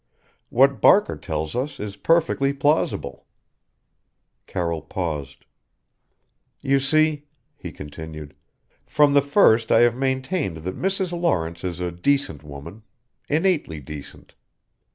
[0.49, 3.27] What Barker tells us is perfectly plausible"
[4.47, 5.45] Carroll paused
[6.63, 8.35] "You see," he continued,
[8.87, 11.11] "from the first I have maintained that Mrs.
[11.11, 12.81] Lawrence is a decent woman
[13.29, 14.33] innately decent.